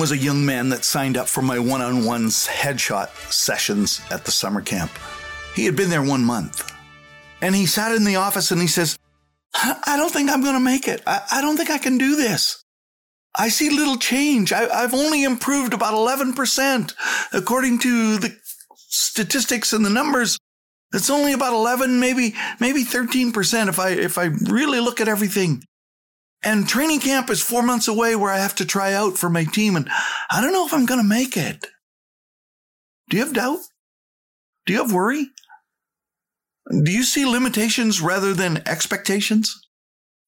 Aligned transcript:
was 0.00 0.12
a 0.12 0.18
young 0.18 0.46
man 0.46 0.70
that 0.70 0.82
signed 0.82 1.18
up 1.18 1.28
for 1.28 1.42
my 1.42 1.58
one 1.58 1.82
on 1.82 2.06
ones 2.06 2.48
headshot 2.48 3.10
sessions 3.30 4.00
at 4.10 4.24
the 4.24 4.30
summer 4.30 4.62
camp. 4.62 4.90
He 5.54 5.66
had 5.66 5.76
been 5.76 5.90
there 5.90 6.02
one 6.02 6.24
month. 6.24 6.72
And 7.42 7.54
he 7.54 7.66
sat 7.66 7.94
in 7.94 8.04
the 8.04 8.16
office 8.16 8.50
and 8.50 8.62
he 8.62 8.66
says, 8.66 8.98
I 9.54 9.96
don't 9.98 10.10
think 10.10 10.30
I'm 10.30 10.42
going 10.42 10.54
to 10.54 10.60
make 10.60 10.88
it. 10.88 11.02
I, 11.06 11.20
I, 11.32 11.40
don't 11.42 11.58
think 11.58 11.70
I 11.70 11.76
can 11.76 11.98
do 11.98 12.16
this. 12.16 12.64
I 13.36 13.50
see 13.50 13.68
little 13.68 13.98
change. 13.98 14.54
I, 14.54 14.68
I've 14.68 14.94
only 14.94 15.22
improved 15.22 15.74
about 15.74 15.92
11%. 15.92 16.94
According 17.34 17.80
to 17.80 18.18
the 18.18 18.34
statistics 18.76 19.74
and 19.74 19.84
the 19.84 19.90
numbers, 19.90 20.38
it's 20.94 21.10
only 21.10 21.34
about 21.34 21.52
11, 21.52 22.00
maybe, 22.00 22.34
maybe 22.58 22.84
13% 22.84 23.68
if 23.68 23.78
I, 23.78 23.90
if 23.90 24.16
I 24.16 24.30
really 24.48 24.80
look 24.80 25.00
at 25.00 25.08
everything. 25.08 25.62
And 26.42 26.68
training 26.68 27.00
camp 27.00 27.28
is 27.28 27.42
four 27.42 27.62
months 27.62 27.86
away 27.86 28.16
where 28.16 28.32
I 28.32 28.38
have 28.38 28.54
to 28.56 28.64
try 28.64 28.94
out 28.94 29.18
for 29.18 29.28
my 29.28 29.44
team. 29.44 29.76
And 29.76 29.88
I 30.30 30.40
don't 30.40 30.52
know 30.52 30.66
if 30.66 30.72
I'm 30.72 30.86
going 30.86 31.00
to 31.00 31.06
make 31.06 31.36
it. 31.36 31.66
Do 33.10 33.16
you 33.16 33.24
have 33.24 33.34
doubt? 33.34 33.58
Do 34.66 34.72
you 34.72 34.82
have 34.82 34.92
worry? 34.92 35.28
Do 36.70 36.92
you 36.92 37.02
see 37.02 37.26
limitations 37.26 38.00
rather 38.00 38.32
than 38.32 38.66
expectations? 38.66 39.60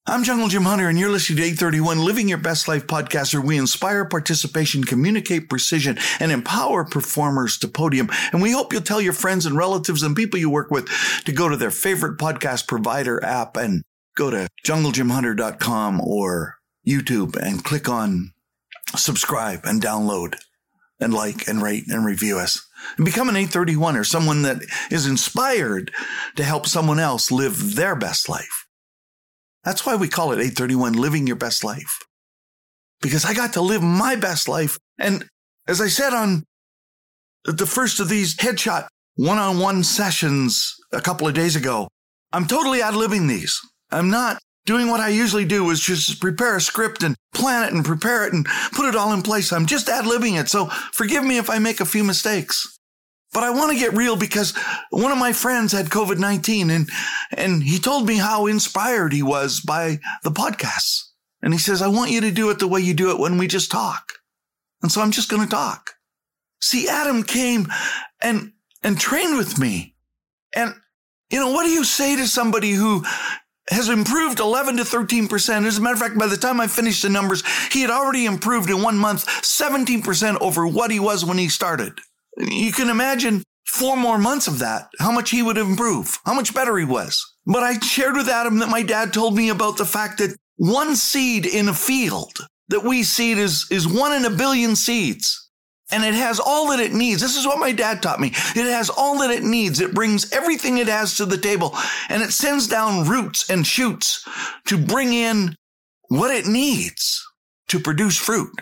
I'm 0.04 0.24
Jungle 0.24 0.48
Jim 0.48 0.64
Hunter, 0.64 0.88
and 0.88 0.98
you're 0.98 1.10
listening 1.10 1.36
to 1.36 1.44
831 1.44 2.04
Living 2.04 2.28
Your 2.28 2.38
Best 2.38 2.66
Life 2.66 2.88
podcast, 2.88 3.32
where 3.32 3.40
we 3.40 3.56
inspire 3.56 4.04
participation, 4.04 4.82
communicate 4.82 5.48
precision, 5.48 5.96
and 6.18 6.32
empower 6.32 6.84
performers 6.84 7.56
to 7.58 7.68
podium. 7.68 8.10
And 8.32 8.42
we 8.42 8.50
hope 8.50 8.72
you'll 8.72 8.82
tell 8.82 9.00
your 9.00 9.12
friends 9.12 9.46
and 9.46 9.56
relatives 9.56 10.02
and 10.02 10.16
people 10.16 10.40
you 10.40 10.50
work 10.50 10.72
with 10.72 10.88
to 11.24 11.30
go 11.30 11.48
to 11.48 11.56
their 11.56 11.70
favorite 11.70 12.18
podcast 12.18 12.66
provider 12.66 13.24
app 13.24 13.56
and 13.56 13.84
go 14.16 14.30
to 14.30 14.48
junglejimhunter.com 14.66 16.00
or 16.00 16.56
YouTube 16.86 17.36
and 17.36 17.64
click 17.64 17.88
on 17.88 18.32
subscribe 18.96 19.60
and 19.64 19.82
download 19.82 20.36
and 21.00 21.14
like 21.14 21.48
and 21.48 21.62
rate 21.62 21.84
and 21.88 22.04
review 22.04 22.38
us 22.38 22.66
and 22.96 23.04
become 23.04 23.28
an 23.28 23.36
831 23.36 23.96
or 23.96 24.04
someone 24.04 24.42
that 24.42 24.62
is 24.90 25.06
inspired 25.06 25.90
to 26.36 26.44
help 26.44 26.66
someone 26.66 26.98
else 26.98 27.30
live 27.30 27.74
their 27.74 27.96
best 27.96 28.28
life. 28.28 28.66
That's 29.64 29.86
why 29.86 29.96
we 29.96 30.08
call 30.08 30.32
it 30.32 30.36
831 30.36 30.94
Living 30.94 31.26
Your 31.26 31.36
Best 31.36 31.62
Life. 31.62 32.00
Because 33.00 33.24
I 33.24 33.34
got 33.34 33.54
to 33.54 33.60
live 33.60 33.82
my 33.82 34.16
best 34.16 34.48
life. 34.48 34.78
And 34.98 35.26
as 35.66 35.80
I 35.80 35.88
said 35.88 36.12
on 36.12 36.44
the 37.44 37.66
first 37.66 38.00
of 38.00 38.08
these 38.08 38.36
headshot 38.36 38.86
one 39.16 39.38
on 39.38 39.58
one 39.58 39.84
sessions 39.84 40.74
a 40.92 41.00
couple 41.00 41.26
of 41.26 41.34
days 41.34 41.56
ago, 41.56 41.88
I'm 42.32 42.46
totally 42.46 42.80
libbing 42.80 43.28
these. 43.28 43.60
I'm 43.92 44.10
not 44.10 44.38
doing 44.64 44.88
what 44.88 45.00
I 45.00 45.08
usually 45.08 45.44
do 45.44 45.64
which 45.64 45.88
is 45.88 46.06
just 46.06 46.20
prepare 46.20 46.56
a 46.56 46.60
script 46.60 47.02
and 47.02 47.16
plan 47.34 47.64
it 47.64 47.72
and 47.72 47.84
prepare 47.84 48.26
it 48.26 48.32
and 48.32 48.46
put 48.72 48.88
it 48.88 48.96
all 48.96 49.12
in 49.12 49.22
place. 49.22 49.52
I'm 49.52 49.66
just 49.66 49.88
ad 49.88 50.04
libbing 50.04 50.40
it. 50.40 50.48
So 50.48 50.66
forgive 50.92 51.24
me 51.24 51.38
if 51.38 51.50
I 51.50 51.58
make 51.58 51.80
a 51.80 51.84
few 51.84 52.04
mistakes. 52.04 52.78
But 53.32 53.44
I 53.44 53.50
want 53.50 53.72
to 53.72 53.78
get 53.78 53.96
real 53.96 54.16
because 54.16 54.54
one 54.90 55.10
of 55.10 55.18
my 55.18 55.32
friends 55.32 55.72
had 55.72 55.86
COVID 55.86 56.18
19 56.18 56.70
and, 56.70 56.88
and 57.32 57.62
he 57.62 57.78
told 57.78 58.06
me 58.06 58.16
how 58.16 58.46
inspired 58.46 59.12
he 59.12 59.22
was 59.22 59.60
by 59.60 60.00
the 60.22 60.30
podcasts. 60.30 61.04
And 61.42 61.52
he 61.52 61.58
says, 61.58 61.82
I 61.82 61.88
want 61.88 62.10
you 62.10 62.20
to 62.20 62.30
do 62.30 62.50
it 62.50 62.58
the 62.58 62.68
way 62.68 62.80
you 62.80 62.94
do 62.94 63.10
it 63.10 63.18
when 63.18 63.38
we 63.38 63.48
just 63.48 63.70
talk. 63.70 64.12
And 64.82 64.92
so 64.92 65.00
I'm 65.00 65.10
just 65.10 65.28
going 65.28 65.42
to 65.42 65.48
talk. 65.48 65.94
See, 66.60 66.88
Adam 66.88 67.24
came 67.24 67.66
and, 68.20 68.52
and 68.82 68.98
trained 69.00 69.36
with 69.36 69.58
me. 69.58 69.96
And, 70.54 70.74
you 71.30 71.40
know, 71.40 71.50
what 71.50 71.64
do 71.64 71.70
you 71.70 71.84
say 71.84 72.14
to 72.16 72.28
somebody 72.28 72.72
who 72.72 73.02
has 73.70 73.88
improved 73.88 74.40
11 74.40 74.76
to 74.76 74.82
13%. 74.82 75.66
As 75.66 75.78
a 75.78 75.80
matter 75.80 75.94
of 75.94 76.00
fact, 76.00 76.18
by 76.18 76.26
the 76.26 76.36
time 76.36 76.60
I 76.60 76.66
finished 76.66 77.02
the 77.02 77.08
numbers, 77.08 77.42
he 77.72 77.82
had 77.82 77.90
already 77.90 78.26
improved 78.26 78.70
in 78.70 78.82
one 78.82 78.98
month 78.98 79.26
17% 79.26 80.38
over 80.40 80.66
what 80.66 80.90
he 80.90 81.00
was 81.00 81.24
when 81.24 81.38
he 81.38 81.48
started. 81.48 81.98
You 82.38 82.72
can 82.72 82.88
imagine 82.88 83.42
four 83.66 83.96
more 83.96 84.18
months 84.18 84.48
of 84.48 84.58
that, 84.58 84.88
how 84.98 85.12
much 85.12 85.30
he 85.30 85.42
would 85.42 85.58
improve, 85.58 86.18
how 86.24 86.34
much 86.34 86.54
better 86.54 86.76
he 86.76 86.84
was. 86.84 87.24
But 87.46 87.62
I 87.62 87.78
shared 87.78 88.16
with 88.16 88.28
Adam 88.28 88.58
that 88.58 88.68
my 88.68 88.82
dad 88.82 89.12
told 89.12 89.36
me 89.36 89.48
about 89.48 89.76
the 89.76 89.86
fact 89.86 90.18
that 90.18 90.36
one 90.56 90.96
seed 90.96 91.46
in 91.46 91.68
a 91.68 91.74
field 91.74 92.32
that 92.68 92.84
we 92.84 93.02
seed 93.02 93.38
is, 93.38 93.66
is 93.70 93.86
one 93.86 94.12
in 94.12 94.24
a 94.24 94.36
billion 94.36 94.76
seeds. 94.76 95.50
And 95.92 96.04
it 96.04 96.14
has 96.14 96.40
all 96.40 96.70
that 96.70 96.80
it 96.80 96.92
needs. 96.92 97.20
This 97.20 97.36
is 97.36 97.46
what 97.46 97.58
my 97.58 97.72
dad 97.72 98.02
taught 98.02 98.20
me. 98.20 98.28
It 98.28 98.70
has 98.70 98.90
all 98.90 99.18
that 99.20 99.30
it 99.30 99.42
needs. 99.42 99.80
It 99.80 99.94
brings 99.94 100.32
everything 100.32 100.78
it 100.78 100.88
has 100.88 101.16
to 101.16 101.26
the 101.26 101.38
table 101.38 101.76
and 102.08 102.22
it 102.22 102.32
sends 102.32 102.66
down 102.66 103.06
roots 103.06 103.50
and 103.50 103.66
shoots 103.66 104.26
to 104.66 104.78
bring 104.78 105.12
in 105.12 105.54
what 106.08 106.34
it 106.34 106.46
needs 106.46 107.26
to 107.68 107.78
produce 107.78 108.16
fruit. 108.16 108.52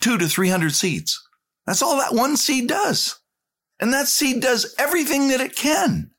Two 0.00 0.18
to 0.18 0.28
300 0.28 0.74
seeds. 0.74 1.22
That's 1.66 1.82
all 1.82 1.98
that 1.98 2.14
one 2.14 2.36
seed 2.36 2.68
does. 2.68 3.18
And 3.80 3.92
that 3.92 4.06
seed 4.06 4.42
does 4.42 4.74
everything 4.78 5.28
that 5.28 5.40
it 5.40 5.56
can. 5.56 6.10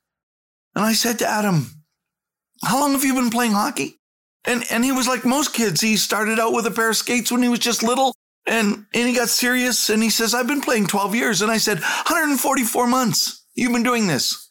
And 0.74 0.84
I 0.84 0.92
said 0.92 1.20
to 1.20 1.28
Adam, 1.28 1.70
how 2.64 2.80
long 2.80 2.92
have 2.92 3.04
you 3.04 3.14
been 3.14 3.30
playing 3.30 3.52
hockey? 3.52 3.98
And, 4.44 4.64
and 4.70 4.84
he 4.84 4.92
was 4.92 5.08
like 5.08 5.24
most 5.24 5.54
kids. 5.54 5.80
He 5.80 5.96
started 5.96 6.38
out 6.38 6.52
with 6.52 6.66
a 6.66 6.70
pair 6.70 6.90
of 6.90 6.96
skates 6.96 7.32
when 7.32 7.42
he 7.42 7.48
was 7.48 7.58
just 7.58 7.82
little 7.82 8.14
and, 8.46 8.86
and 8.94 9.08
he 9.08 9.14
got 9.14 9.28
serious 9.28 9.90
and 9.90 10.02
he 10.02 10.10
says, 10.10 10.34
I've 10.34 10.46
been 10.46 10.60
playing 10.60 10.86
12 10.86 11.14
years. 11.14 11.42
And 11.42 11.50
I 11.50 11.58
said, 11.58 11.78
144 11.78 12.86
months. 12.86 13.44
You've 13.54 13.72
been 13.72 13.82
doing 13.82 14.06
this. 14.06 14.50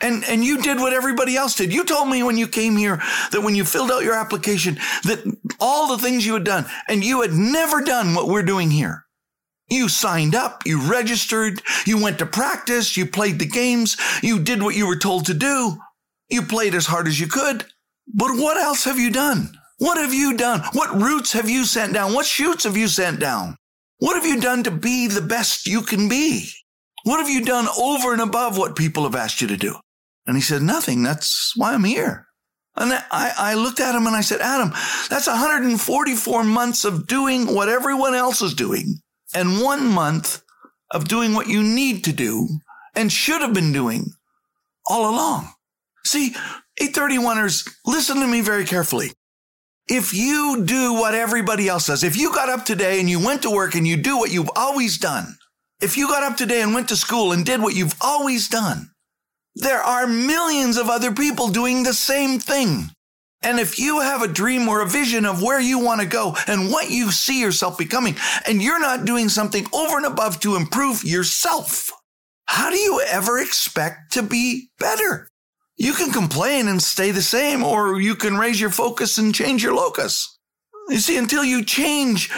And, 0.00 0.24
and 0.24 0.42
you 0.42 0.62
did 0.62 0.78
what 0.78 0.94
everybody 0.94 1.36
else 1.36 1.54
did. 1.54 1.74
You 1.74 1.84
told 1.84 2.08
me 2.08 2.22
when 2.22 2.38
you 2.38 2.48
came 2.48 2.76
here 2.76 3.02
that 3.32 3.42
when 3.42 3.54
you 3.54 3.66
filled 3.66 3.90
out 3.90 4.02
your 4.02 4.14
application 4.14 4.76
that 5.04 5.36
all 5.60 5.88
the 5.88 6.02
things 6.02 6.24
you 6.24 6.32
had 6.34 6.44
done 6.44 6.64
and 6.88 7.04
you 7.04 7.20
had 7.20 7.32
never 7.32 7.82
done 7.82 8.14
what 8.14 8.26
we're 8.26 8.42
doing 8.42 8.70
here. 8.70 9.04
You 9.68 9.88
signed 9.88 10.34
up, 10.34 10.62
you 10.64 10.80
registered, 10.80 11.62
you 11.86 12.02
went 12.02 12.18
to 12.18 12.26
practice, 12.26 12.96
you 12.96 13.06
played 13.06 13.38
the 13.38 13.46
games, 13.46 13.96
you 14.22 14.40
did 14.42 14.62
what 14.62 14.74
you 14.74 14.88
were 14.88 14.98
told 14.98 15.26
to 15.26 15.34
do. 15.34 15.76
You 16.28 16.42
played 16.42 16.74
as 16.74 16.86
hard 16.86 17.06
as 17.06 17.20
you 17.20 17.26
could. 17.26 17.66
But 18.12 18.30
what 18.36 18.56
else 18.56 18.84
have 18.84 18.98
you 18.98 19.10
done? 19.10 19.56
What 19.80 19.96
have 19.96 20.12
you 20.12 20.36
done? 20.36 20.60
What 20.74 20.94
roots 20.94 21.32
have 21.32 21.48
you 21.48 21.64
sent 21.64 21.94
down? 21.94 22.12
What 22.12 22.26
shoots 22.26 22.64
have 22.64 22.76
you 22.76 22.86
sent 22.86 23.18
down? 23.18 23.56
What 23.96 24.14
have 24.14 24.26
you 24.26 24.38
done 24.38 24.62
to 24.64 24.70
be 24.70 25.06
the 25.06 25.22
best 25.22 25.66
you 25.66 25.80
can 25.80 26.06
be? 26.06 26.50
What 27.04 27.18
have 27.18 27.30
you 27.30 27.42
done 27.42 27.66
over 27.78 28.12
and 28.12 28.20
above 28.20 28.58
what 28.58 28.76
people 28.76 29.04
have 29.04 29.14
asked 29.14 29.40
you 29.40 29.48
to 29.48 29.56
do? 29.56 29.76
And 30.26 30.36
he 30.36 30.42
said, 30.42 30.60
Nothing. 30.60 31.02
That's 31.02 31.56
why 31.56 31.72
I'm 31.72 31.84
here. 31.84 32.26
And 32.76 32.92
I, 32.92 33.32
I 33.38 33.54
looked 33.54 33.80
at 33.80 33.94
him 33.94 34.06
and 34.06 34.14
I 34.14 34.20
said, 34.20 34.42
Adam, 34.42 34.70
that's 35.08 35.26
144 35.26 36.44
months 36.44 36.84
of 36.84 37.06
doing 37.06 37.46
what 37.46 37.70
everyone 37.70 38.14
else 38.14 38.42
is 38.42 38.52
doing 38.52 39.00
and 39.34 39.62
one 39.62 39.86
month 39.86 40.42
of 40.90 41.08
doing 41.08 41.32
what 41.32 41.48
you 41.48 41.62
need 41.62 42.04
to 42.04 42.12
do 42.12 42.48
and 42.94 43.10
should 43.10 43.40
have 43.40 43.54
been 43.54 43.72
doing 43.72 44.12
all 44.86 45.08
along. 45.10 45.48
See, 46.04 46.34
831ers, 46.78 47.66
listen 47.86 48.20
to 48.20 48.26
me 48.26 48.42
very 48.42 48.66
carefully. 48.66 49.12
If 49.92 50.14
you 50.14 50.62
do 50.64 50.94
what 50.94 51.16
everybody 51.16 51.66
else 51.66 51.88
does, 51.88 52.04
if 52.04 52.16
you 52.16 52.32
got 52.32 52.48
up 52.48 52.64
today 52.64 53.00
and 53.00 53.10
you 53.10 53.18
went 53.18 53.42
to 53.42 53.50
work 53.50 53.74
and 53.74 53.84
you 53.84 53.96
do 53.96 54.16
what 54.16 54.30
you've 54.30 54.50
always 54.54 54.98
done, 54.98 55.36
if 55.82 55.96
you 55.96 56.06
got 56.06 56.22
up 56.22 56.36
today 56.36 56.62
and 56.62 56.72
went 56.72 56.90
to 56.90 56.96
school 56.96 57.32
and 57.32 57.44
did 57.44 57.60
what 57.60 57.74
you've 57.74 57.96
always 58.00 58.48
done, 58.48 58.90
there 59.56 59.82
are 59.82 60.06
millions 60.06 60.76
of 60.76 60.88
other 60.88 61.12
people 61.12 61.48
doing 61.48 61.82
the 61.82 61.92
same 61.92 62.38
thing. 62.38 62.90
And 63.42 63.58
if 63.58 63.80
you 63.80 63.98
have 63.98 64.22
a 64.22 64.28
dream 64.28 64.68
or 64.68 64.80
a 64.80 64.86
vision 64.86 65.26
of 65.26 65.42
where 65.42 65.60
you 65.60 65.80
want 65.80 66.00
to 66.00 66.06
go 66.06 66.36
and 66.46 66.70
what 66.70 66.92
you 66.92 67.10
see 67.10 67.40
yourself 67.40 67.76
becoming, 67.76 68.14
and 68.46 68.62
you're 68.62 68.78
not 68.78 69.04
doing 69.04 69.28
something 69.28 69.66
over 69.72 69.96
and 69.96 70.06
above 70.06 70.38
to 70.40 70.54
improve 70.54 71.02
yourself, 71.02 71.90
how 72.44 72.70
do 72.70 72.76
you 72.76 73.02
ever 73.10 73.40
expect 73.40 74.12
to 74.12 74.22
be 74.22 74.68
better? 74.78 75.29
You 75.80 75.94
can 75.94 76.12
complain 76.12 76.68
and 76.68 76.82
stay 76.82 77.10
the 77.10 77.22
same, 77.22 77.64
or 77.64 77.98
you 77.98 78.14
can 78.14 78.36
raise 78.36 78.60
your 78.60 78.68
focus 78.68 79.16
and 79.16 79.34
change 79.34 79.62
your 79.62 79.74
locus. 79.74 80.38
You 80.90 80.98
see, 80.98 81.16
until 81.16 81.42
you 81.42 81.64
change 81.64 82.30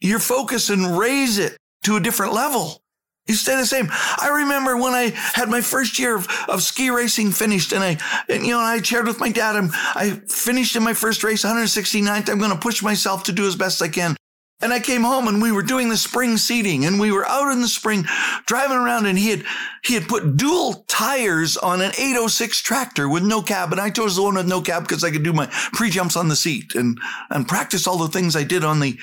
your 0.00 0.18
focus 0.18 0.70
and 0.70 0.96
raise 0.96 1.36
it 1.36 1.58
to 1.84 1.96
a 1.96 2.00
different 2.00 2.32
level, 2.32 2.82
you 3.26 3.34
stay 3.34 3.56
the 3.56 3.66
same. 3.66 3.88
I 3.90 4.30
remember 4.36 4.78
when 4.78 4.94
I 4.94 5.12
had 5.14 5.50
my 5.50 5.60
first 5.60 5.98
year 5.98 6.16
of, 6.16 6.26
of 6.48 6.62
ski 6.62 6.88
racing 6.88 7.32
finished 7.32 7.72
and 7.72 7.84
I, 7.84 7.98
and, 8.30 8.46
you 8.46 8.52
know, 8.52 8.60
I 8.60 8.80
shared 8.80 9.06
with 9.06 9.20
my 9.20 9.30
dad, 9.30 9.54
I'm, 9.54 9.68
I 9.72 10.22
finished 10.26 10.74
in 10.74 10.82
my 10.82 10.94
first 10.94 11.22
race, 11.22 11.44
169th. 11.44 12.30
I'm 12.30 12.38
going 12.38 12.52
to 12.52 12.56
push 12.56 12.82
myself 12.82 13.24
to 13.24 13.32
do 13.32 13.46
as 13.46 13.54
best 13.54 13.82
I 13.82 13.88
can. 13.88 14.16
And 14.62 14.72
I 14.72 14.78
came 14.78 15.02
home 15.02 15.26
and 15.28 15.42
we 15.42 15.52
were 15.52 15.62
doing 15.62 15.88
the 15.88 15.96
spring 15.96 16.36
seeding 16.36 16.84
and 16.84 17.00
we 17.00 17.10
were 17.10 17.26
out 17.26 17.52
in 17.52 17.60
the 17.60 17.68
spring 17.68 18.04
driving 18.46 18.76
around 18.76 19.06
and 19.06 19.18
he 19.18 19.30
had, 19.30 19.44
he 19.84 19.94
had 19.94 20.08
put 20.08 20.36
dual 20.36 20.84
tires 20.86 21.56
on 21.56 21.82
an 21.82 21.90
806 21.98 22.60
tractor 22.62 23.08
with 23.08 23.24
no 23.24 23.42
cab. 23.42 23.72
And 23.72 23.80
I 23.80 23.90
chose 23.90 24.16
the 24.16 24.22
one 24.22 24.36
with 24.36 24.46
no 24.46 24.62
cab 24.62 24.84
because 24.84 25.02
I 25.02 25.10
could 25.10 25.24
do 25.24 25.32
my 25.32 25.46
pre 25.72 25.90
jumps 25.90 26.16
on 26.16 26.28
the 26.28 26.36
seat 26.36 26.76
and, 26.76 26.96
and 27.30 27.48
practice 27.48 27.86
all 27.86 27.98
the 27.98 28.08
things 28.08 28.36
I 28.36 28.44
did 28.44 28.64
on 28.64 28.80
the 28.80 28.98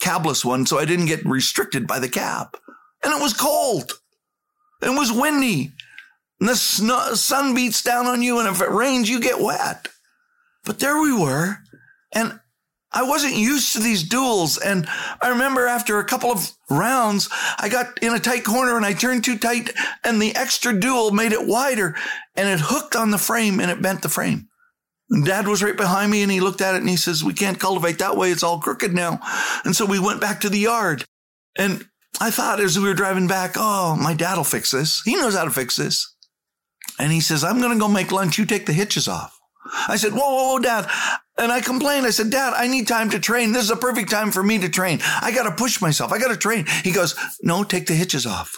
cabless 0.00 0.44
one. 0.44 0.66
So 0.66 0.78
I 0.78 0.84
didn't 0.84 1.06
get 1.06 1.24
restricted 1.24 1.86
by 1.86 2.00
the 2.00 2.08
cab 2.08 2.56
and 3.04 3.14
it 3.14 3.22
was 3.22 3.32
cold. 3.32 3.92
And 4.82 4.94
it 4.94 4.98
was 4.98 5.12
windy. 5.12 5.72
And 6.40 6.48
the 6.48 6.56
sun 6.56 7.54
beats 7.54 7.82
down 7.82 8.06
on 8.06 8.20
you, 8.20 8.38
and 8.38 8.48
if 8.48 8.60
it 8.60 8.70
rains, 8.70 9.08
you 9.08 9.20
get 9.20 9.40
wet. 9.40 9.88
But 10.64 10.80
there 10.80 11.00
we 11.00 11.12
were, 11.12 11.58
and 12.12 12.40
I 12.96 13.02
wasn't 13.02 13.36
used 13.36 13.74
to 13.74 13.78
these 13.78 14.08
duals. 14.08 14.58
And 14.64 14.88
I 15.20 15.28
remember 15.28 15.66
after 15.66 15.98
a 15.98 16.04
couple 16.04 16.30
of 16.30 16.50
rounds, 16.70 17.28
I 17.58 17.68
got 17.68 18.02
in 18.02 18.14
a 18.14 18.18
tight 18.18 18.42
corner 18.42 18.74
and 18.78 18.86
I 18.86 18.94
turned 18.94 19.22
too 19.22 19.36
tight 19.36 19.70
and 20.02 20.20
the 20.20 20.34
extra 20.34 20.72
dual 20.72 21.10
made 21.10 21.32
it 21.32 21.46
wider 21.46 21.94
and 22.36 22.48
it 22.48 22.58
hooked 22.58 22.96
on 22.96 23.10
the 23.10 23.18
frame 23.18 23.60
and 23.60 23.70
it 23.70 23.82
bent 23.82 24.00
the 24.00 24.08
frame. 24.08 24.48
And 25.10 25.26
dad 25.26 25.46
was 25.46 25.62
right 25.62 25.76
behind 25.76 26.10
me 26.10 26.22
and 26.22 26.32
he 26.32 26.40
looked 26.40 26.62
at 26.62 26.74
it 26.74 26.78
and 26.78 26.88
he 26.88 26.96
says, 26.96 27.22
we 27.22 27.34
can't 27.34 27.60
cultivate 27.60 27.98
that 27.98 28.16
way. 28.16 28.30
It's 28.30 28.42
all 28.42 28.60
crooked 28.60 28.94
now. 28.94 29.20
And 29.66 29.76
so 29.76 29.84
we 29.84 29.98
went 29.98 30.22
back 30.22 30.40
to 30.40 30.48
the 30.48 30.58
yard 30.58 31.04
and 31.58 31.86
I 32.18 32.30
thought 32.30 32.60
as 32.60 32.78
we 32.78 32.88
were 32.88 32.94
driving 32.94 33.26
back, 33.26 33.56
oh, 33.56 33.94
my 33.94 34.14
dad'll 34.14 34.42
fix 34.42 34.70
this. 34.70 35.02
He 35.02 35.16
knows 35.16 35.36
how 35.36 35.44
to 35.44 35.50
fix 35.50 35.76
this. 35.76 36.14
And 36.98 37.12
he 37.12 37.20
says, 37.20 37.44
I'm 37.44 37.60
going 37.60 37.74
to 37.74 37.78
go 37.78 37.88
make 37.88 38.10
lunch. 38.10 38.38
You 38.38 38.46
take 38.46 38.64
the 38.64 38.72
hitches 38.72 39.06
off. 39.06 39.35
I 39.88 39.96
said, 39.96 40.12
whoa, 40.12 40.18
whoa, 40.18 40.52
whoa, 40.52 40.58
dad. 40.58 40.90
And 41.38 41.52
I 41.52 41.60
complained. 41.60 42.06
I 42.06 42.10
said, 42.10 42.30
Dad, 42.30 42.54
I 42.56 42.66
need 42.66 42.88
time 42.88 43.10
to 43.10 43.20
train. 43.20 43.52
This 43.52 43.64
is 43.64 43.70
a 43.70 43.76
perfect 43.76 44.10
time 44.10 44.30
for 44.30 44.42
me 44.42 44.58
to 44.58 44.68
train. 44.68 45.00
I 45.20 45.32
got 45.32 45.42
to 45.42 45.50
push 45.50 45.82
myself. 45.82 46.12
I 46.12 46.18
got 46.18 46.28
to 46.28 46.36
train. 46.36 46.64
He 46.82 46.92
goes, 46.92 47.14
No, 47.42 47.62
take 47.62 47.86
the 47.86 47.94
hitches 47.94 48.24
off. 48.24 48.56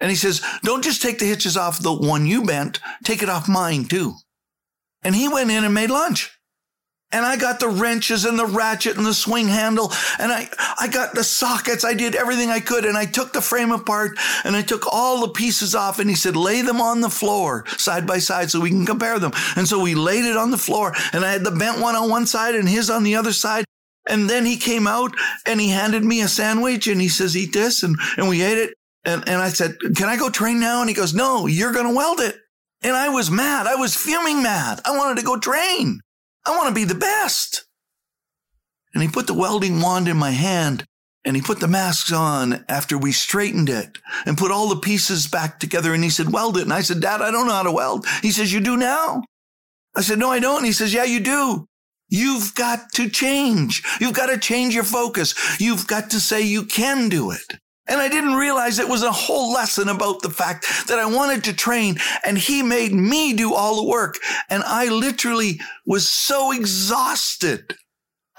And 0.00 0.10
he 0.10 0.16
says, 0.16 0.42
Don't 0.64 0.82
just 0.82 1.00
take 1.00 1.18
the 1.18 1.26
hitches 1.26 1.56
off 1.56 1.80
the 1.80 1.92
one 1.92 2.26
you 2.26 2.42
bent, 2.42 2.80
take 3.04 3.22
it 3.22 3.28
off 3.28 3.48
mine 3.48 3.84
too. 3.84 4.14
And 5.02 5.14
he 5.14 5.28
went 5.28 5.50
in 5.50 5.64
and 5.64 5.74
made 5.74 5.90
lunch. 5.90 6.37
And 7.10 7.24
I 7.24 7.38
got 7.38 7.58
the 7.58 7.68
wrenches 7.68 8.26
and 8.26 8.38
the 8.38 8.44
ratchet 8.44 8.98
and 8.98 9.06
the 9.06 9.14
swing 9.14 9.48
handle 9.48 9.90
and 10.18 10.30
I, 10.30 10.48
I 10.78 10.88
got 10.88 11.14
the 11.14 11.24
sockets. 11.24 11.82
I 11.82 11.94
did 11.94 12.14
everything 12.14 12.50
I 12.50 12.60
could 12.60 12.84
and 12.84 12.98
I 12.98 13.06
took 13.06 13.32
the 13.32 13.40
frame 13.40 13.72
apart 13.72 14.18
and 14.44 14.54
I 14.54 14.60
took 14.60 14.86
all 14.92 15.22
the 15.22 15.32
pieces 15.32 15.74
off 15.74 16.00
and 16.00 16.10
he 16.10 16.16
said, 16.16 16.36
lay 16.36 16.60
them 16.60 16.82
on 16.82 17.00
the 17.00 17.08
floor 17.08 17.64
side 17.78 18.06
by 18.06 18.18
side 18.18 18.50
so 18.50 18.60
we 18.60 18.68
can 18.68 18.84
compare 18.84 19.18
them. 19.18 19.32
And 19.56 19.66
so 19.66 19.80
we 19.82 19.94
laid 19.94 20.26
it 20.26 20.36
on 20.36 20.50
the 20.50 20.58
floor 20.58 20.92
and 21.14 21.24
I 21.24 21.32
had 21.32 21.44
the 21.44 21.50
bent 21.50 21.80
one 21.80 21.96
on 21.96 22.10
one 22.10 22.26
side 22.26 22.54
and 22.54 22.68
his 22.68 22.90
on 22.90 23.04
the 23.04 23.16
other 23.16 23.32
side. 23.32 23.64
And 24.06 24.28
then 24.28 24.44
he 24.44 24.58
came 24.58 24.86
out 24.86 25.12
and 25.46 25.60
he 25.60 25.70
handed 25.70 26.04
me 26.04 26.20
a 26.20 26.28
sandwich 26.28 26.88
and 26.88 27.00
he 27.00 27.08
says, 27.08 27.36
eat 27.36 27.54
this. 27.54 27.82
And, 27.82 27.96
and 28.18 28.28
we 28.28 28.42
ate 28.42 28.58
it. 28.58 28.74
And, 29.04 29.26
and 29.26 29.40
I 29.40 29.48
said, 29.48 29.78
can 29.96 30.08
I 30.08 30.18
go 30.18 30.28
train 30.28 30.60
now? 30.60 30.80
And 30.80 30.90
he 30.90 30.94
goes, 30.94 31.14
no, 31.14 31.46
you're 31.46 31.72
going 31.72 31.86
to 31.88 31.94
weld 31.94 32.20
it. 32.20 32.36
And 32.82 32.94
I 32.94 33.08
was 33.08 33.30
mad. 33.30 33.66
I 33.66 33.76
was 33.76 33.94
fuming 33.96 34.42
mad. 34.42 34.80
I 34.84 34.96
wanted 34.96 35.18
to 35.20 35.26
go 35.26 35.38
train. 35.38 36.00
I 36.48 36.56
want 36.56 36.68
to 36.68 36.74
be 36.74 36.84
the 36.84 36.94
best. 36.94 37.66
And 38.94 39.02
he 39.02 39.08
put 39.08 39.26
the 39.26 39.34
welding 39.34 39.80
wand 39.80 40.08
in 40.08 40.16
my 40.16 40.30
hand 40.30 40.84
and 41.24 41.36
he 41.36 41.42
put 41.42 41.60
the 41.60 41.68
masks 41.68 42.10
on 42.10 42.64
after 42.68 42.96
we 42.96 43.12
straightened 43.12 43.68
it 43.68 43.98
and 44.24 44.38
put 44.38 44.50
all 44.50 44.68
the 44.68 44.80
pieces 44.80 45.26
back 45.26 45.60
together. 45.60 45.92
And 45.92 46.02
he 46.02 46.10
said, 46.10 46.32
weld 46.32 46.56
it. 46.56 46.62
And 46.62 46.72
I 46.72 46.80
said, 46.80 47.00
Dad, 47.00 47.20
I 47.20 47.30
don't 47.30 47.46
know 47.46 47.52
how 47.52 47.64
to 47.64 47.72
weld. 47.72 48.06
He 48.22 48.30
says, 48.30 48.52
you 48.52 48.60
do 48.60 48.76
now. 48.76 49.22
I 49.94 50.00
said, 50.00 50.18
no, 50.18 50.30
I 50.30 50.40
don't. 50.40 50.58
And 50.58 50.66
he 50.66 50.72
says, 50.72 50.94
yeah, 50.94 51.04
you 51.04 51.20
do. 51.20 51.66
You've 52.08 52.54
got 52.54 52.92
to 52.94 53.10
change. 53.10 53.82
You've 54.00 54.14
got 54.14 54.26
to 54.26 54.38
change 54.38 54.74
your 54.74 54.84
focus. 54.84 55.34
You've 55.60 55.86
got 55.86 56.10
to 56.10 56.20
say 56.20 56.40
you 56.40 56.64
can 56.64 57.10
do 57.10 57.30
it. 57.30 57.58
And 57.88 58.00
I 58.00 58.08
didn't 58.08 58.34
realize 58.34 58.78
it 58.78 58.88
was 58.88 59.02
a 59.02 59.10
whole 59.10 59.52
lesson 59.52 59.88
about 59.88 60.22
the 60.22 60.30
fact 60.30 60.66
that 60.88 60.98
I 60.98 61.06
wanted 61.06 61.44
to 61.44 61.54
train 61.54 61.96
and 62.24 62.36
he 62.36 62.62
made 62.62 62.92
me 62.92 63.32
do 63.32 63.54
all 63.54 63.76
the 63.76 63.88
work. 63.88 64.18
And 64.50 64.62
I 64.62 64.88
literally 64.88 65.60
was 65.86 66.08
so 66.08 66.52
exhausted. 66.52 67.76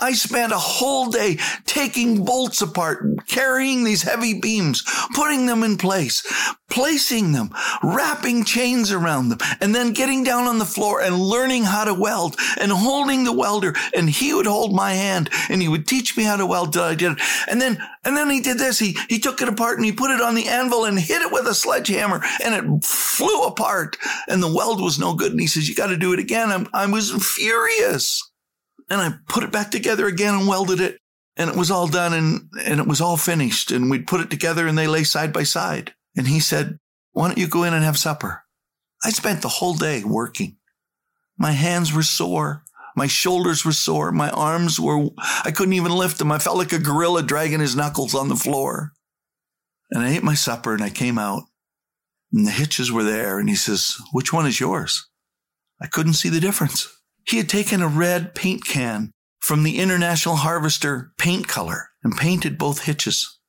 I 0.02 0.14
spent 0.14 0.54
a 0.54 0.58
whole 0.58 1.10
day 1.10 1.38
taking 1.66 2.24
bolts 2.24 2.62
apart, 2.62 3.06
carrying 3.28 3.84
these 3.84 4.04
heavy 4.04 4.40
beams, 4.40 4.84
putting 5.14 5.46
them 5.46 5.64
in 5.64 5.78
place, 5.78 6.24
placing 6.70 7.34
them, 7.34 7.54
wrapping 7.84 8.46
chains 8.46 8.92
around 8.92 9.30
them, 9.30 9.40
and 9.60 9.76
then 9.76 9.94
getting 9.94 10.24
down 10.24 10.46
on 10.46 10.58
the 10.58 10.66
floor 10.66 11.02
and 11.02 11.20
learning 11.20 11.64
how 11.64 11.84
to 11.84 11.94
weld 11.94 12.38
and 12.60 12.72
holding 12.72 13.24
the 13.24 13.34
welder. 13.34 13.74
And 13.96 14.10
he 14.10 14.34
would 14.34 14.46
hold 14.46 14.74
my 14.74 14.94
hand 14.94 15.30
and 15.50 15.62
he 15.62 15.68
would 15.68 15.88
teach 15.88 16.16
me 16.16 16.24
how 16.24 16.38
to 16.38 16.46
weld 16.46 16.74
till 16.74 16.84
I 16.84 16.96
did 16.96 17.14
it. 17.14 17.20
And 17.48 17.62
then, 17.62 17.82
and 18.06 18.16
then 18.16 18.30
he 18.30 18.40
did 18.40 18.58
this. 18.58 18.80
He, 18.80 18.98
he 19.10 19.20
took 19.20 19.42
it 19.42 19.50
apart 19.50 19.78
and 19.78 19.86
he 19.86 19.92
put 19.92 20.12
it 20.12 20.22
on 20.22 20.36
the 20.36 20.48
anvil 20.48 20.86
and 20.86 21.00
hit 21.00 21.22
it 21.22 21.32
with 21.32 21.48
a 21.48 21.54
sledgehammer 21.54 22.22
and 22.44 22.54
it 22.56 22.86
flew 22.86 23.44
apart 23.44 23.98
and 24.28 24.42
the 24.42 24.54
weld 24.54 24.82
was 24.82 25.00
no 25.00 25.14
good. 25.14 25.32
And 25.32 25.42
he 25.42 25.48
says, 25.48 25.68
you 25.68 25.76
got 25.76 25.88
to 25.88 25.98
do 25.98 26.14
it 26.14 26.20
again. 26.20 26.50
I'm, 26.50 26.68
I 26.74 26.86
was 26.86 27.12
furious 27.12 28.29
and 28.90 29.02
I 29.02 29.14
put 29.28 29.44
it 29.44 29.52
back 29.52 29.72
together 29.72 30.08
again 30.08 30.34
and 30.34 30.48
welded 30.48 30.80
it. 30.80 30.98
And 31.38 31.50
it 31.50 31.56
was 31.56 31.72
all 31.72 31.88
done 31.88 32.14
and, 32.14 32.50
and 32.66 32.80
it 32.80 32.88
was 32.88 33.00
all 33.00 33.16
finished. 33.16 33.72
And 33.72 33.90
we'd 33.90 34.08
put 34.08 34.20
it 34.20 34.30
together 34.30 34.68
and 34.68 34.78
they 34.78 34.88
lay 34.88 35.04
side 35.04 35.32
by 35.32 35.44
side. 35.44 35.94
And 36.18 36.28
he 36.28 36.40
said, 36.40 36.80
Why 37.14 37.28
don't 37.28 37.38
you 37.38 37.48
go 37.48 37.64
in 37.64 37.74
and 37.74 37.84
have 37.84 37.98
supper? 37.98 38.44
I 39.04 39.12
spent 39.12 39.42
the 39.42 39.48
whole 39.48 39.76
day 39.76 40.04
working. 40.04 40.58
My 41.38 41.52
hands 41.52 41.94
were 41.94 42.04
sore. 42.04 42.64
My 42.98 43.08
shoulders 43.08 43.64
were 43.64 43.72
sore. 43.72 44.12
My 44.12 44.30
arms 44.32 44.80
were, 44.80 45.08
I 45.46 45.52
couldn't 45.52 45.76
even 45.76 45.94
lift 45.94 46.18
them. 46.18 46.34
I 46.34 46.40
felt 46.40 46.58
like 46.58 46.74
a 46.74 46.80
gorilla 46.80 47.24
dragging 47.24 47.62
his 47.62 47.76
knuckles 47.76 48.14
on 48.14 48.28
the 48.28 48.36
floor. 48.36 48.92
And 49.92 50.04
I 50.04 50.10
ate 50.10 50.24
my 50.24 50.34
supper 50.34 50.74
and 50.74 50.84
I 50.84 50.90
came 50.90 51.18
out 51.18 51.44
and 52.34 52.46
the 52.46 52.52
hitches 52.52 52.92
were 52.92 53.04
there. 53.04 53.40
And 53.40 53.48
he 53.48 53.56
says, 53.56 53.96
Which 54.12 54.34
one 54.34 54.46
is 54.46 54.60
yours? 54.60 55.08
I 55.82 55.88
couldn't 55.88 56.14
see 56.14 56.30
the 56.30 56.42
difference. 56.42 56.94
He 57.30 57.38
had 57.38 57.48
taken 57.48 57.84
a 57.84 57.88
red 57.88 58.34
paint 58.34 58.66
can 58.66 59.12
from 59.40 59.62
the 59.62 59.78
International 59.78 60.36
Harvester 60.36 61.12
paint 61.20 61.48
color 61.48 61.90
and 62.04 62.18
painted 62.18 62.58
both 62.58 62.86
hitches. 62.86 63.40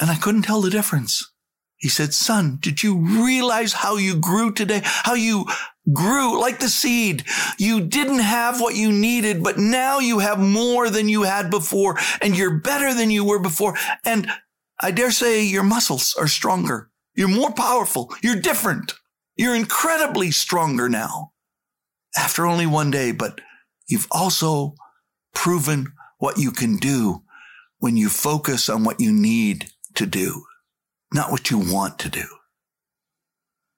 And 0.00 0.10
I 0.10 0.16
couldn't 0.16 0.42
tell 0.42 0.60
the 0.60 0.70
difference. 0.70 1.32
He 1.76 1.88
said, 1.88 2.12
son, 2.12 2.58
did 2.60 2.82
you 2.82 2.98
realize 2.98 3.72
how 3.74 3.96
you 3.96 4.16
grew 4.16 4.50
today? 4.50 4.80
How 4.82 5.14
you 5.14 5.46
grew 5.92 6.40
like 6.40 6.58
the 6.58 6.68
seed. 6.68 7.22
You 7.58 7.80
didn't 7.80 8.18
have 8.18 8.60
what 8.60 8.74
you 8.74 8.90
needed, 8.90 9.40
but 9.40 9.56
now 9.56 10.00
you 10.00 10.18
have 10.18 10.40
more 10.40 10.90
than 10.90 11.08
you 11.08 11.22
had 11.22 11.48
before 11.48 11.98
and 12.20 12.36
you're 12.36 12.58
better 12.58 12.92
than 12.92 13.12
you 13.12 13.24
were 13.24 13.38
before. 13.38 13.76
And 14.04 14.28
I 14.80 14.90
dare 14.90 15.12
say 15.12 15.44
your 15.44 15.62
muscles 15.62 16.16
are 16.18 16.26
stronger. 16.26 16.90
You're 17.14 17.28
more 17.28 17.52
powerful. 17.52 18.12
You're 18.20 18.40
different. 18.40 18.94
You're 19.36 19.54
incredibly 19.54 20.32
stronger 20.32 20.88
now 20.88 21.34
after 22.16 22.46
only 22.46 22.66
one 22.66 22.90
day, 22.90 23.12
but 23.12 23.40
you've 23.88 24.08
also 24.10 24.74
proven 25.34 25.92
what 26.18 26.38
you 26.38 26.50
can 26.50 26.76
do 26.76 27.22
when 27.78 27.96
you 27.96 28.08
focus 28.08 28.68
on 28.68 28.84
what 28.84 29.00
you 29.00 29.12
need 29.12 29.70
to 29.94 30.06
do, 30.06 30.44
not 31.12 31.30
what 31.30 31.50
you 31.50 31.58
want 31.58 31.98
to 32.00 32.08
do. 32.08 32.24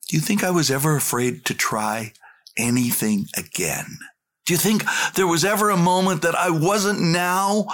Do 0.08 0.16
you 0.16 0.20
think 0.20 0.42
I 0.42 0.50
was 0.50 0.70
ever 0.70 0.96
afraid 0.96 1.44
to 1.46 1.54
try 1.54 2.12
anything 2.56 3.26
again? 3.36 3.98
Do 4.46 4.54
you 4.54 4.58
think 4.58 4.82
there 5.14 5.26
was 5.26 5.44
ever 5.44 5.68
a 5.68 5.76
moment 5.76 6.22
that 6.22 6.34
I 6.34 6.48
wasn't 6.48 7.00
now 7.00 7.66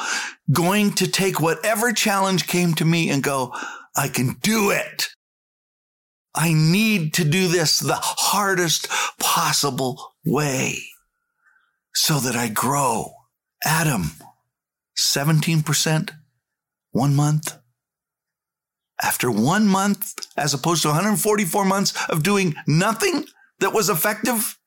going 0.51 0.93
to 0.95 1.07
take 1.07 1.41
whatever 1.41 1.93
challenge 1.93 2.49
came 2.49 2.75
to 2.75 2.85
me 2.85 3.11
and 3.11 3.23
go, 3.23 3.55
I 3.97 4.09
can 4.09 4.37
do 4.43 4.71
it? 4.71 5.07
I 6.35 6.53
need 6.53 7.15
to 7.15 7.25
do 7.25 7.49
this 7.49 7.79
the 7.79 7.99
hardest 8.01 8.89
possible 9.21 10.15
way 10.25 10.79
so 11.95 12.19
that 12.19 12.35
I 12.35 12.49
grow. 12.49 13.13
Adam, 13.65 14.11
17%, 14.97 16.11
one 16.91 17.15
month. 17.15 17.57
After 19.03 19.31
one 19.31 19.67
month, 19.67 20.15
as 20.37 20.55
opposed 20.55 20.83
to 20.83 20.89
144 20.89 21.65
months 21.65 21.93
of 22.09 22.23
doing 22.23 22.55
nothing 22.67 23.27
that 23.61 23.73
was 23.73 23.89
effective, 23.89 24.59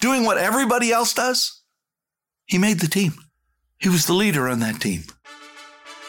doing 0.00 0.24
what 0.24 0.38
everybody 0.38 0.92
else 0.92 1.12
does, 1.12 1.62
he 2.46 2.58
made 2.58 2.80
the 2.80 2.88
team. 2.88 3.14
He 3.78 3.88
was 3.88 4.06
the 4.06 4.12
leader 4.12 4.48
on 4.48 4.60
that 4.60 4.80
team. 4.80 5.04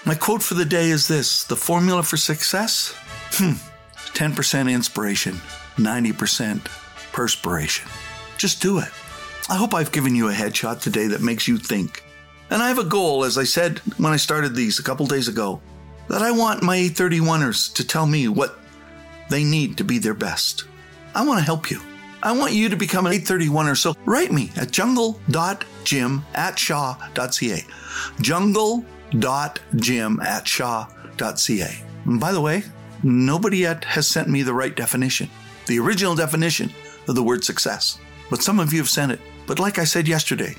My 0.06 0.16
quote 0.16 0.42
for 0.42 0.54
the 0.54 0.66
day 0.66 0.90
is 0.90 1.08
this 1.08 1.44
The 1.44 1.56
formula 1.56 2.04
for 2.04 2.18
success? 2.18 2.96
Hmm. 3.32 3.69
10% 4.14 4.72
inspiration, 4.72 5.36
90% 5.76 6.66
perspiration. 7.12 7.90
Just 8.38 8.62
do 8.62 8.80
it. 8.80 8.90
I 9.50 9.56
hope 9.56 9.74
I've 9.74 9.92
given 9.92 10.16
you 10.16 10.30
a 10.30 10.34
headshot 10.34 10.82
today 10.82 11.08
that 11.08 11.22
makes 11.22 11.48
you 11.48 11.58
think. 11.58 12.04
And 12.50 12.62
I 12.62 12.68
have 12.68 12.80
a 12.80 12.84
goal, 12.84 13.24
as 13.24 13.38
I 13.38 13.44
said 13.44 13.80
when 13.98 14.14
I 14.14 14.18
started 14.18 14.56
these 14.56 14.80
a 14.80 14.84
couple 14.84 15.06
days 15.06 15.28
ago, 15.28 15.62
that 16.08 16.22
I 16.22 16.32
want 16.32 16.64
my 16.64 16.78
831ers 16.78 17.74
to 17.76 17.86
tell 17.86 18.06
me 18.06 18.28
what 18.28 18.60
they 19.30 19.44
need 19.44 19.78
to 19.78 19.84
be 19.84 20.00
their 20.00 20.14
best. 20.14 20.66
I 21.14 21.26
want 21.26 21.40
to 21.40 21.46
help 21.46 21.70
you. 21.70 21.82
I 22.22 22.38
want 22.38 22.54
you 22.54 22.70
to 22.70 22.76
become 22.76 23.06
an 23.06 23.14
831er. 23.14 23.78
So 23.78 23.96
write 24.06 24.32
me 24.32 24.52
at 24.56 24.72
jungle.jim 24.72 26.26
at 26.34 26.60
shaw.ca. 26.60 27.66
Jungle.Jim 28.22 30.20
at 30.20 30.48
shaw.ca. 30.48 31.84
And 32.06 32.20
by 32.20 32.32
the 32.32 32.42
way, 32.42 32.64
nobody 33.04 33.60
yet 33.60 33.84
has 33.86 34.08
sent 34.08 34.30
me 34.30 34.44
the 34.44 34.54
right 34.54 34.76
definition, 34.76 35.30
the 35.68 35.80
original 35.80 36.16
definition 36.16 36.72
of 37.08 37.16
the 37.16 37.24
word 37.24 37.44
success. 37.44 38.00
But 38.30 38.44
some 38.44 38.60
of 38.60 38.74
you 38.74 38.80
have 38.80 38.90
sent 38.90 39.12
it. 39.12 39.20
But 39.48 39.60
like 39.60 39.80
I 39.80 39.84
said 39.84 40.08
yesterday, 40.08 40.56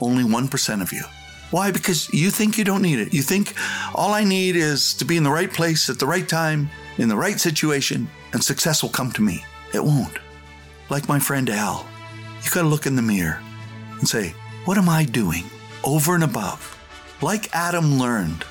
only 0.00 0.24
1% 0.24 0.82
of 0.82 0.92
you. 0.92 1.02
Why? 1.50 1.70
Because 1.70 2.12
you 2.12 2.30
think 2.30 2.56
you 2.56 2.64
don't 2.64 2.82
need 2.82 2.98
it. 2.98 3.12
You 3.14 3.22
think 3.22 3.54
all 3.94 4.12
I 4.12 4.24
need 4.24 4.56
is 4.56 4.94
to 4.94 5.04
be 5.04 5.16
in 5.16 5.22
the 5.22 5.30
right 5.30 5.52
place 5.52 5.90
at 5.90 5.98
the 5.98 6.06
right 6.06 6.28
time, 6.28 6.70
in 6.98 7.08
the 7.08 7.16
right 7.16 7.38
situation, 7.38 8.08
and 8.32 8.42
success 8.42 8.82
will 8.82 8.90
come 8.90 9.12
to 9.12 9.22
me. 9.22 9.44
It 9.74 9.84
won't. 9.84 10.18
Like 10.90 11.08
my 11.08 11.18
friend 11.18 11.48
Al, 11.50 11.86
you 12.42 12.50
got 12.50 12.62
to 12.62 12.68
look 12.68 12.86
in 12.86 12.96
the 12.96 13.02
mirror 13.02 13.40
and 13.98 14.08
say, 14.08 14.34
What 14.64 14.78
am 14.78 14.88
I 14.88 15.04
doing 15.04 15.44
over 15.84 16.14
and 16.14 16.24
above 16.24 16.78
like 17.22 17.54
Adam 17.54 17.98
learned, 17.98 18.44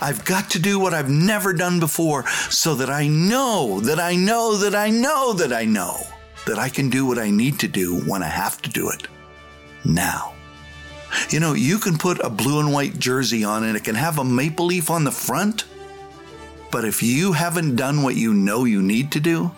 I've 0.00 0.24
got 0.24 0.50
to 0.50 0.58
do 0.58 0.78
what 0.78 0.94
I've 0.94 1.10
never 1.10 1.52
done 1.52 1.80
before 1.80 2.26
so 2.50 2.74
that 2.76 2.90
I 2.90 3.08
know, 3.08 3.80
that 3.80 4.00
I 4.00 4.16
know, 4.16 4.56
that 4.56 4.74
I 4.74 4.90
know, 4.90 5.32
that 5.34 5.52
I 5.52 5.64
know 5.64 5.98
that 6.46 6.58
I 6.58 6.68
can 6.68 6.88
do 6.88 7.04
what 7.04 7.18
I 7.18 7.30
need 7.30 7.58
to 7.60 7.68
do 7.68 8.00
when 8.00 8.22
I 8.22 8.28
have 8.28 8.60
to 8.62 8.70
do 8.70 8.90
it. 8.90 9.06
Now. 9.84 10.34
You 11.30 11.40
know, 11.40 11.54
you 11.54 11.78
can 11.78 11.96
put 11.96 12.20
a 12.20 12.30
blue 12.30 12.60
and 12.60 12.72
white 12.72 12.98
jersey 12.98 13.44
on 13.44 13.64
and 13.64 13.76
it 13.76 13.84
can 13.84 13.94
have 13.94 14.18
a 14.18 14.24
maple 14.24 14.66
leaf 14.66 14.90
on 14.90 15.04
the 15.04 15.10
front. 15.10 15.64
But 16.70 16.84
if 16.84 17.02
you 17.02 17.32
haven't 17.32 17.76
done 17.76 18.02
what 18.02 18.16
you 18.16 18.34
know 18.34 18.64
you 18.64 18.82
need 18.82 19.12
to 19.12 19.20
do, 19.20 19.50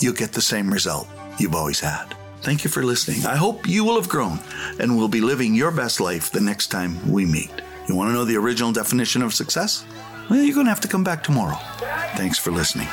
you'll 0.00 0.14
get 0.14 0.32
the 0.32 0.40
same 0.40 0.72
result 0.72 1.08
you've 1.38 1.54
always 1.54 1.80
had. 1.80 2.14
Thank 2.40 2.64
you 2.64 2.70
for 2.70 2.82
listening. 2.82 3.26
I 3.26 3.36
hope 3.36 3.68
you 3.68 3.84
will 3.84 3.96
have 3.96 4.08
grown 4.08 4.38
and 4.78 4.96
will 4.96 5.08
be 5.08 5.20
living 5.20 5.54
your 5.54 5.70
best 5.70 6.00
life 6.00 6.30
the 6.30 6.40
next 6.40 6.68
time 6.68 7.10
we 7.10 7.26
meet. 7.26 7.50
You 7.88 7.94
want 7.94 8.10
to 8.10 8.12
know 8.12 8.26
the 8.26 8.36
original 8.36 8.70
definition 8.70 9.22
of 9.22 9.32
success? 9.32 9.84
Well, 10.28 10.42
you're 10.42 10.54
going 10.54 10.66
to 10.66 10.70
have 10.70 10.80
to 10.82 10.88
come 10.88 11.04
back 11.04 11.24
tomorrow. 11.24 11.56
Thanks 12.16 12.38
for 12.38 12.50
listening. 12.50 12.88